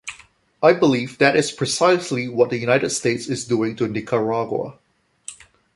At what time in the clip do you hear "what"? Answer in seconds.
2.27-2.49